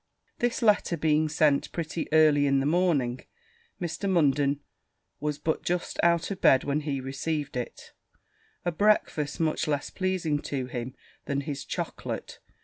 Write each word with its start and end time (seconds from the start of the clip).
This 0.39 0.63
letter 0.63 0.97
being 0.97 1.29
sent 1.29 1.71
pretty 1.71 2.11
early 2.11 2.47
in 2.47 2.59
the 2.59 2.65
morning, 2.65 3.21
Mr. 3.79 4.09
Munden 4.09 4.59
was 5.19 5.37
but 5.37 5.61
just 5.61 5.99
out 6.01 6.31
of 6.31 6.41
bed 6.41 6.63
when 6.63 6.79
he 6.79 6.99
received 6.99 7.55
it 7.55 7.93
a 8.65 8.71
breakfast 8.71 9.39
much 9.39 9.67
less 9.67 9.91
pleasing 9.91 10.39
to 10.41 10.65
him 10.65 10.95
than 11.25 11.41
his 11.41 11.63
chocolate. 11.63 12.39